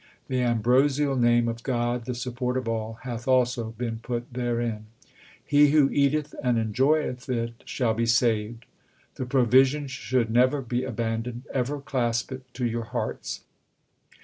[0.29, 4.87] The ambrosial name of God the support of all hath also been put therein.
[5.45, 8.65] He who eateth and enjoyeth it shall be saved.
[9.13, 13.41] This provision should never be abandoned; ever clasp it to your hearts.